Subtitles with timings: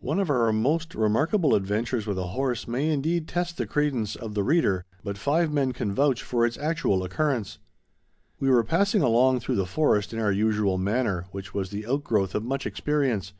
[0.00, 4.34] One of our most remarkable adventures with a horse may indeed test the credence of
[4.34, 7.58] the reader, but five men can vouch for its actual occurrence.
[8.38, 12.34] We were passing along through the forest in our usual manner, which was the outgrowth
[12.34, 13.32] of much experience.